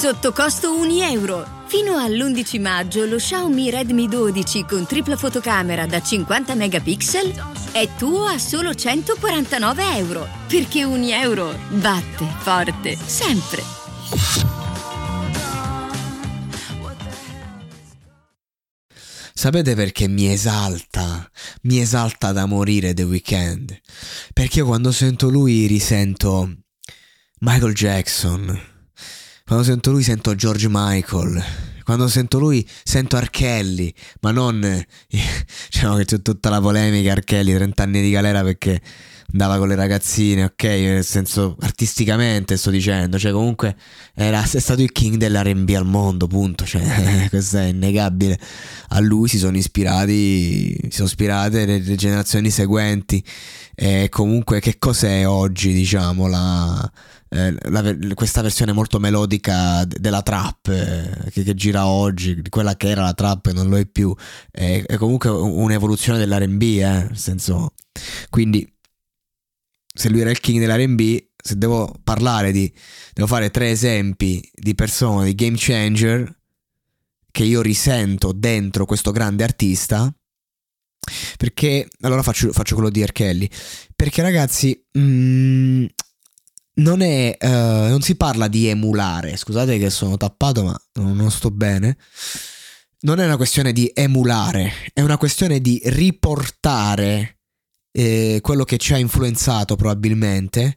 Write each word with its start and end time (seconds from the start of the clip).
Sotto 0.00 0.32
costo 0.32 0.78
1 0.78 1.02
euro. 1.10 1.46
Fino 1.66 1.98
all'11 1.98 2.58
maggio 2.58 3.04
lo 3.04 3.16
Xiaomi 3.16 3.68
Redmi 3.68 4.08
12 4.08 4.64
con 4.64 4.86
tripla 4.86 5.14
fotocamera 5.14 5.84
da 5.84 6.00
50 6.00 6.54
megapixel 6.54 7.70
è 7.72 7.86
tuo 7.98 8.24
a 8.24 8.38
solo 8.38 8.74
149 8.74 9.96
euro. 9.98 10.26
Perché 10.48 10.84
1 10.84 11.06
euro 11.10 11.54
batte 11.68 12.24
forte 12.38 12.96
sempre. 12.96 13.62
Sapete 19.34 19.74
perché 19.74 20.08
mi 20.08 20.32
esalta? 20.32 21.30
Mi 21.64 21.78
esalta 21.78 22.32
da 22.32 22.46
morire 22.46 22.94
The 22.94 23.02
Weeknd. 23.02 23.78
Perché 24.32 24.62
quando 24.62 24.92
sento 24.92 25.28
lui 25.28 25.66
risento 25.66 26.50
Michael 27.40 27.74
Jackson. 27.74 28.69
Quando 29.50 29.66
sento 29.66 29.90
lui 29.90 30.04
sento 30.04 30.36
George 30.36 30.68
Michael. 30.70 31.44
Quando 31.82 32.06
sento 32.06 32.38
lui 32.38 32.64
sento 32.84 33.16
Archelli, 33.16 33.92
ma 34.20 34.30
non 34.30 34.60
diciamo 35.10 35.96
che 35.96 36.04
c'è 36.04 36.22
tutta 36.22 36.50
la 36.50 36.60
polemica 36.60 37.10
Archelli, 37.10 37.52
30 37.52 37.82
anni 37.82 38.00
di 38.00 38.10
galera 38.12 38.44
perché 38.44 38.80
andava 39.32 39.58
con 39.58 39.66
le 39.66 39.74
ragazzine, 39.74 40.44
ok? 40.44 40.62
Nel 40.62 41.04
senso 41.04 41.56
artisticamente 41.62 42.56
sto 42.56 42.70
dicendo, 42.70 43.18
cioè 43.18 43.32
comunque 43.32 43.74
era 44.14 44.40
è 44.40 44.46
stato 44.60 44.82
il 44.82 44.92
king 44.92 45.16
dell'R&B 45.16 45.70
al 45.70 45.84
mondo, 45.84 46.28
punto, 46.28 46.64
cioè 46.64 47.26
questo 47.28 47.58
è 47.58 47.64
innegabile. 47.64 48.38
A 48.90 49.00
lui 49.00 49.26
si 49.26 49.38
sono 49.38 49.56
ispirati, 49.56 50.76
si 50.80 50.90
sono 50.90 51.08
ispirate 51.08 51.66
le, 51.66 51.78
le 51.80 51.96
generazioni 51.96 52.50
seguenti 52.50 53.20
e 53.74 54.08
comunque 54.10 54.60
che 54.60 54.78
cos'è 54.78 55.26
oggi, 55.26 55.72
diciamo, 55.72 56.28
la, 56.28 56.92
eh, 57.30 57.54
la, 57.70 57.96
questa 58.14 58.42
versione 58.42 58.72
molto 58.72 58.98
melodica 58.98 59.84
della 59.84 60.22
trap 60.22 60.68
eh, 60.68 61.30
che, 61.30 61.44
che, 61.44 61.54
gira 61.54 61.86
oggi, 61.86 62.42
quella 62.48 62.76
che 62.76 62.88
era 62.88 63.02
la 63.02 63.14
trap 63.14 63.52
non 63.52 63.68
lo 63.68 63.78
è 63.78 63.86
più, 63.86 64.14
è, 64.50 64.82
è 64.84 64.96
comunque 64.96 65.30
un'evoluzione 65.30 66.18
dell'R&B, 66.18 66.62
eh, 66.62 66.82
nel 66.82 67.16
senso, 67.16 67.74
quindi 68.30 68.68
se 69.92 70.08
lui 70.08 70.20
era 70.20 70.30
il 70.30 70.40
king 70.40 70.58
dell'RB, 70.58 71.28
se 71.36 71.56
devo 71.56 71.94
parlare 72.02 72.52
di... 72.52 72.72
devo 73.12 73.26
fare 73.26 73.50
tre 73.50 73.70
esempi 73.70 74.48
di 74.52 74.74
persone, 74.74 75.26
di 75.26 75.34
game 75.34 75.56
changer 75.56 76.38
che 77.30 77.44
io 77.44 77.62
risento 77.62 78.32
dentro 78.32 78.86
questo 78.86 79.10
grande 79.12 79.44
artista. 79.44 80.12
Perché, 81.36 81.88
allora 82.00 82.22
faccio, 82.22 82.52
faccio 82.52 82.74
quello 82.74 82.90
di 82.90 83.04
R. 83.04 83.12
Kelly. 83.12 83.48
Perché 83.96 84.22
ragazzi, 84.22 84.80
mm, 84.98 85.86
non 86.80 87.00
è, 87.02 87.36
uh, 87.40 87.88
non 87.88 88.00
si 88.02 88.16
parla 88.16 88.48
di 88.48 88.66
emulare, 88.66 89.36
scusate 89.36 89.78
che 89.78 89.90
sono 89.90 90.16
tappato 90.16 90.64
ma 90.64 90.80
non 90.94 91.30
sto 91.30 91.50
bene. 91.50 91.96
Non 93.02 93.18
è 93.18 93.24
una 93.24 93.36
questione 93.36 93.72
di 93.72 93.90
emulare, 93.94 94.72
è 94.92 95.00
una 95.00 95.16
questione 95.16 95.60
di 95.60 95.80
riportare 95.84 97.38
eh, 97.92 98.40
quello 98.42 98.64
che 98.64 98.76
ci 98.76 98.92
ha 98.92 98.98
influenzato 98.98 99.74
probabilmente 99.74 100.76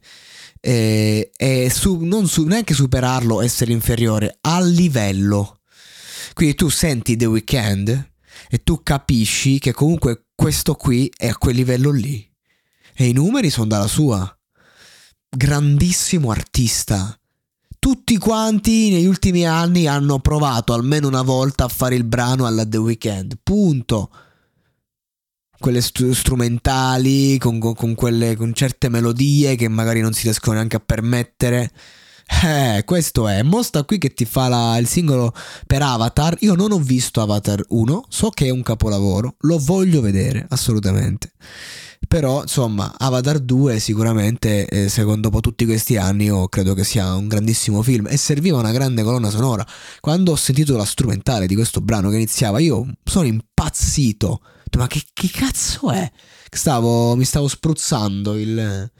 eh, 0.65 1.29
è 1.35 1.67
su, 1.67 1.99
non 1.99 2.27
su, 2.27 2.45
neanche 2.45 2.73
superarlo, 2.73 3.41
essere 3.41 3.73
inferiore, 3.73 4.37
al 4.41 4.69
livello. 4.69 5.59
Quindi 6.33 6.55
tu 6.55 6.69
senti 6.69 7.17
The 7.17 7.25
Weeknd 7.25 8.11
e 8.49 8.63
tu 8.63 8.81
capisci 8.81 9.59
che 9.59 9.73
comunque 9.73 10.27
questo 10.33 10.75
qui 10.75 11.11
è 11.15 11.27
a 11.27 11.37
quel 11.37 11.55
livello 11.55 11.91
lì. 11.91 12.25
E 12.95 13.07
i 13.07 13.11
numeri 13.11 13.49
sono 13.49 13.67
dalla 13.67 13.87
sua. 13.87 14.37
Grandissimo 15.35 16.29
artista. 16.29 17.17
Tutti 17.79 18.17
quanti 18.19 18.91
negli 18.91 19.07
ultimi 19.07 19.47
anni 19.47 19.87
hanno 19.87 20.19
provato 20.19 20.73
almeno 20.73 21.07
una 21.07 21.23
volta 21.23 21.63
a 21.63 21.69
fare 21.69 21.95
il 21.95 22.03
brano 22.03 22.45
alla 22.45 22.67
The 22.67 22.77
Weeknd. 22.77 23.39
Punto 23.41 24.11
quelle 25.57 25.81
strumentali, 25.81 27.39
con, 27.39 27.57
con, 27.57 27.73
con, 27.73 27.95
quelle, 27.95 28.35
con 28.35 28.53
certe 28.53 28.89
melodie 28.89 29.55
che 29.55 29.67
magari 29.69 30.01
non 30.01 30.13
si 30.13 30.23
riescono 30.23 30.57
neanche 30.57 30.75
a 30.75 30.83
permettere. 30.85 31.71
Eh, 32.43 32.83
questo 32.85 33.27
è. 33.27 33.41
Mostra 33.41 33.83
qui 33.83 33.97
che 33.97 34.13
ti 34.13 34.25
fa 34.25 34.47
la, 34.49 34.77
il 34.77 34.87
singolo 34.87 35.33
per 35.65 35.81
Avatar. 35.81 36.37
Io 36.41 36.53
non 36.53 36.71
ho 36.71 36.79
visto 36.79 37.21
Avatar 37.21 37.63
1, 37.69 38.05
so 38.07 38.29
che 38.29 38.45
è 38.45 38.49
un 38.51 38.61
capolavoro, 38.61 39.35
lo 39.39 39.57
voglio 39.57 39.99
vedere, 39.99 40.45
assolutamente. 40.49 41.31
Però, 42.07 42.41
insomma, 42.41 42.93
Avatar 42.97 43.39
2 43.39 43.79
sicuramente, 43.79 44.67
eh, 44.67 44.89
secondo 44.89 45.29
dopo 45.29 45.39
tutti 45.39 45.65
questi 45.65 45.97
anni, 45.97 46.25
io 46.25 46.47
credo 46.47 46.73
che 46.73 46.83
sia 46.83 47.15
un 47.15 47.27
grandissimo 47.27 47.81
film 47.81 48.07
e 48.07 48.17
serviva 48.17 48.57
una 48.57 48.71
grande 48.71 49.03
colonna 49.03 49.29
sonora. 49.29 49.65
Quando 49.99 50.31
ho 50.33 50.35
sentito 50.35 50.75
la 50.77 50.85
strumentale 50.85 51.47
di 51.47 51.55
questo 51.55 51.81
brano 51.81 52.09
che 52.09 52.15
iniziava, 52.15 52.59
io 52.59 52.85
sono 53.03 53.25
impazzito 53.25 54.41
ma 54.77 54.87
che, 54.87 55.03
che 55.13 55.29
cazzo 55.29 55.91
è? 55.91 56.09
Stavo, 56.49 57.15
mi 57.15 57.25
stavo 57.25 57.47
spruzzando 57.47 58.37
il, 58.37 58.91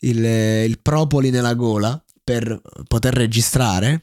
il, 0.00 0.24
il 0.24 0.78
propoli 0.80 1.30
nella 1.30 1.54
gola 1.54 2.02
per 2.22 2.60
poter 2.86 3.14
registrare. 3.14 4.02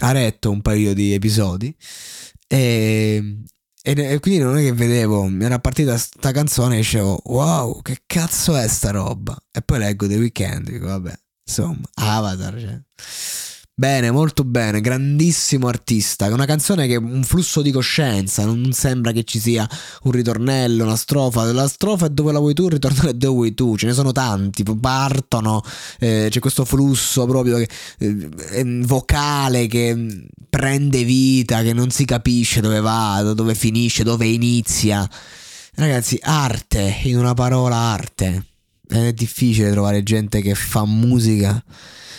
Ha 0.00 0.12
retto 0.12 0.50
un 0.50 0.62
paio 0.62 0.94
di 0.94 1.12
episodi 1.12 1.74
e, 2.46 2.87
e, 3.82 4.18
quindi 4.20 4.40
non 4.40 4.58
è 4.58 4.62
che 4.62 4.72
vedevo, 4.72 5.24
mi 5.24 5.44
era 5.44 5.58
partita 5.58 5.96
sta 5.96 6.32
canzone 6.32 6.74
e 6.74 6.78
dicevo 6.78 7.20
wow, 7.24 7.80
che 7.82 8.02
cazzo 8.06 8.56
è 8.56 8.66
sta 8.68 8.90
roba? 8.90 9.36
E 9.50 9.62
poi 9.62 9.78
leggo 9.78 10.06
The 10.06 10.16
Weeknd, 10.16 10.68
dico 10.68 10.86
vabbè, 10.86 11.12
insomma, 11.44 11.88
Avatar, 11.94 12.58
cioè. 12.58 12.80
Bene, 13.78 14.10
molto 14.10 14.42
bene, 14.42 14.80
grandissimo 14.80 15.68
artista. 15.68 16.26
Una 16.34 16.46
canzone 16.46 16.88
che 16.88 16.94
è 16.94 16.96
un 16.96 17.22
flusso 17.22 17.62
di 17.62 17.70
coscienza, 17.70 18.44
non 18.44 18.72
sembra 18.72 19.12
che 19.12 19.22
ci 19.22 19.38
sia 19.38 19.68
un 20.02 20.10
ritornello, 20.10 20.82
una 20.82 20.96
strofa. 20.96 21.44
La 21.52 21.68
strofa 21.68 22.06
è 22.06 22.08
dove 22.08 22.32
la 22.32 22.40
vuoi 22.40 22.54
tu, 22.54 22.64
il 22.64 22.72
ritornello 22.72 23.10
è 23.10 23.14
dove 23.14 23.34
vuoi 23.34 23.54
tu. 23.54 23.76
Ce 23.76 23.86
ne 23.86 23.92
sono 23.92 24.10
tanti, 24.10 24.64
partono, 24.64 25.62
eh, 26.00 26.26
c'è 26.28 26.40
questo 26.40 26.64
flusso 26.64 27.24
proprio 27.26 27.58
che, 27.58 27.68
eh, 27.98 28.80
vocale 28.82 29.68
che 29.68 30.26
prende 30.50 31.04
vita, 31.04 31.62
che 31.62 31.72
non 31.72 31.90
si 31.90 32.04
capisce 32.04 32.60
dove 32.60 32.80
va, 32.80 33.32
dove 33.32 33.54
finisce, 33.54 34.02
dove 34.02 34.26
inizia. 34.26 35.08
Ragazzi, 35.76 36.18
arte, 36.20 36.96
in 37.04 37.16
una 37.16 37.34
parola 37.34 37.76
arte. 37.76 38.44
È 38.88 39.12
difficile 39.12 39.70
trovare 39.70 40.02
gente 40.02 40.40
che 40.40 40.56
fa 40.56 40.84
musica 40.84 41.62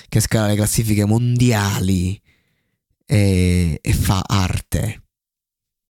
che 0.09 0.19
scala 0.19 0.47
le 0.47 0.55
classifiche 0.55 1.05
mondiali 1.05 2.19
e, 3.05 3.79
e 3.81 3.93
fa 3.93 4.23
arte. 4.25 5.03